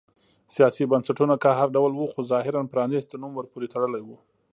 [0.55, 4.09] سیاسي بنسټونه که هر ډول و خو ظاهراً پرانیستی نوم ورپورې تړلی و.